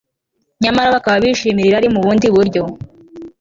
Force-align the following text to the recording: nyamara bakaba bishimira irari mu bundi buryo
nyamara 0.61 0.93
bakaba 0.95 1.21
bishimira 1.23 1.67
irari 1.69 1.87
mu 1.93 1.99
bundi 2.03 2.27
buryo 2.35 2.61